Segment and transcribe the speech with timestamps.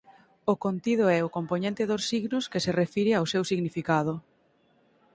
[0.53, 4.13] O contido é o compoñente dos signos que se refire ao seu significado.